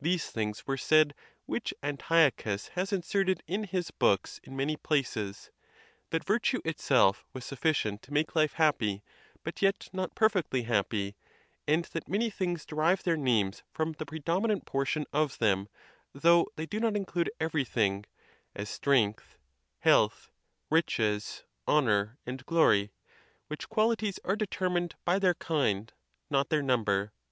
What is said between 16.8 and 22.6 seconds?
not include everything, as strength, health, riches, honor, and